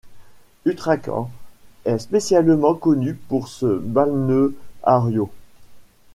[0.65, 1.29] Utracán
[1.85, 5.29] est spécialement connue pour ce balneario.